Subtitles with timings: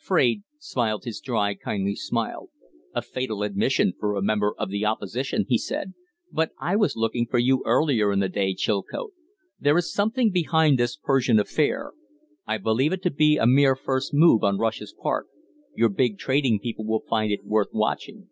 [0.00, 2.48] Fraide smiled his dry, kindly smile.
[2.96, 5.94] "A fatal admission for a member of the Opposition," he said.
[6.32, 9.12] "But I was looking for you earlier in the day, Chilcote.
[9.60, 11.92] There is something behind this Persian affair.
[12.44, 15.28] I believe it to be a mere first move on Russia's part.
[15.76, 18.30] You big trading people will find it worth watching."